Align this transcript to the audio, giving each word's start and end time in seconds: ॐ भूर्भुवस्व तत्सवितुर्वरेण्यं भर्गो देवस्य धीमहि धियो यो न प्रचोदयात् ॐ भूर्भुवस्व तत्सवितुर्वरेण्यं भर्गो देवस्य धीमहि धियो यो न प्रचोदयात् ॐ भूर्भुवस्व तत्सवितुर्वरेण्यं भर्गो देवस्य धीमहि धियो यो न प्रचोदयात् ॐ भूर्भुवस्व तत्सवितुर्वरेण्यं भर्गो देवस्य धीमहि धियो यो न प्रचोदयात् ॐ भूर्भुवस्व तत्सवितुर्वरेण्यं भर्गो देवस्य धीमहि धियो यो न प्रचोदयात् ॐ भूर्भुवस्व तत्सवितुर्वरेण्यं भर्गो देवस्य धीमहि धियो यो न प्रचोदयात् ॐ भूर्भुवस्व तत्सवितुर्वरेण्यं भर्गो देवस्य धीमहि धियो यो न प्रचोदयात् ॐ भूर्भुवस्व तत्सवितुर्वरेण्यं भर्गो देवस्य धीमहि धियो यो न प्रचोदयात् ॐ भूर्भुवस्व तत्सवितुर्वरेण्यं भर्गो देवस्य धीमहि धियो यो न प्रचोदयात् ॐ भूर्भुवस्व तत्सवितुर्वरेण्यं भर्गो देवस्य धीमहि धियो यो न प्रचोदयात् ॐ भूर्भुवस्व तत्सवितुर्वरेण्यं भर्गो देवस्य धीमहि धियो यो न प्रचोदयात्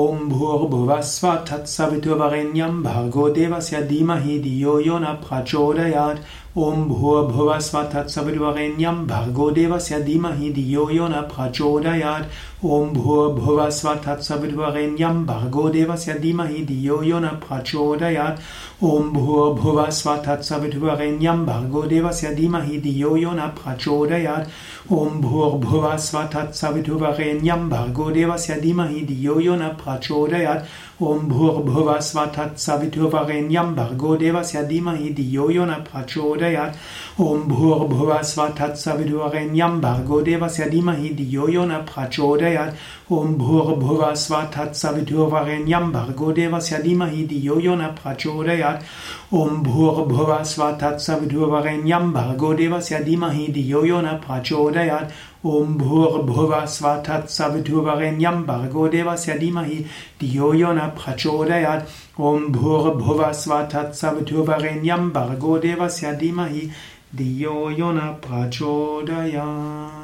ॐ 0.00 0.28
भूर्भुवस्व 0.28 1.26
तत्सवितुर्वरेण्यं 1.48 2.80
भर्गो 2.82 3.28
देवस्य 3.30 3.80
धीमहि 3.86 4.38
धियो 4.42 4.78
यो 4.80 4.98
न 4.98 5.12
प्रचोदयात् 5.24 6.20
ॐ 6.58 6.84
भूर्भुवस्व 6.88 7.82
तत्सवितुर्वरेण्यं 7.94 9.04
भर्गो 9.06 9.50
देवस्य 9.58 9.98
धीमहि 10.04 10.50
धियो 10.52 10.88
यो 10.90 11.08
न 11.08 11.20
प्रचोदयात् 11.34 12.64
ॐ 12.64 12.92
भूर्भुवस्व 12.94 13.92
तत्सवितुर्वरेण्यं 14.06 15.24
भर्गो 15.26 15.68
देवस्य 15.76 16.14
धीमहि 16.24 16.62
धियो 16.66 17.02
यो 17.02 17.18
न 17.20 17.28
प्रचोदयात् 17.44 18.40
ॐ 18.84 19.10
भूर्भुवस्व 19.12 20.14
तत्सवितुर्वरेण्यं 20.26 21.44
भर्गो 21.46 21.82
देवस्य 21.92 22.34
धीमहि 22.34 22.78
धियो 22.84 23.16
यो 23.16 23.32
न 23.32 23.48
प्रचोदयात् 23.58 24.92
ॐ 24.92 25.20
भूर्भुवस्व 25.22 26.22
तत्सवितुर्वरेण्यं 26.34 27.68
भर्गो 27.68 28.10
देवस्य 28.18 28.60
धीमहि 28.60 29.00
धियो 29.06 29.38
यो 29.40 29.56
न 29.56 29.68
प्रचोदयात् 29.82 31.02
ॐ 31.02 31.28
भूर्भुवस्व 31.28 32.24
तत्सवितुर्वरेण्यं 32.36 33.74
भर्गो 33.74 34.16
देवस्य 34.16 34.62
धीमहि 34.66 35.08
धियो 35.18 35.48
यो 35.50 35.64
न 35.64 35.74
प्रचोदयात् 35.90 37.20
ॐ 37.20 37.42
भूर्भुवस्व 37.48 38.46
तत्सवितुर्वरेण्यं 38.60 39.80
भर्गो 39.80 40.20
देवस्य 40.28 40.68
धीमहि 40.70 41.08
धियो 41.20 41.48
यो 41.48 41.64
न 41.64 41.78
प्रचोदयात् 41.92 43.12
ॐ 43.12 43.34
भूर्भुवस्व 43.38 44.34
तत्सवितुर्वरेण्यं 44.56 45.90
भर्गो 45.92 46.32
देवस्य 46.32 46.78
धीमहि 46.82 47.26
धियो 47.32 47.58
यो 47.60 47.74
न 47.74 47.86
प्रचोदयात् 48.02 49.34
ॐ 49.34 49.62
भूर्भुवस्व 49.64 50.70
तत्सवितुर्वरेण्यं 50.82 52.12
भर्गो 52.12 52.52
देवस्य 52.54 52.98
धीमहि 53.04 53.46
धियो 53.52 53.84
यो 53.84 54.00
न 54.00 54.14
प्रचोदयात् 54.26 55.12
ॐ 55.46 55.72
भूर्भुवस्व 55.78 56.86
तत्सवितुर्वरेण्यं 57.06 58.42
भर्गो 58.46 58.86
देवस्य 58.88 59.34
धीमहि 59.38 59.78
धियो 60.20 60.52
यो 60.54 60.72
न 60.72 60.86
प्रचोदयात् 60.98 62.20
ॐ 62.28 62.46
भूर्भुवस्व 62.52 63.54
तत्सवितुर्वरेण्यं 63.72 65.08
भर्गो 65.18 65.58
देवस्य 65.66 66.12
धीमहि 66.20 66.68
धियो 67.16 67.58
यो 67.78 67.90
न 67.92 68.08
प्रचोदयात् 68.26 70.01